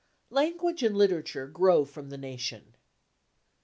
[0.31, 2.73] Language and literature grow from the nation.